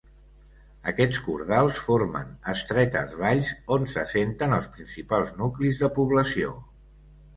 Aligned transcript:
Aquests 0.91 1.19
cordals 1.25 1.81
formen 1.89 2.31
estretes 2.55 3.13
valls 3.19 3.51
on 3.77 3.87
s'assenten 3.93 4.57
els 4.61 4.71
principals 4.79 5.33
nuclis 5.43 5.83
de 5.85 5.95
població. 5.99 6.57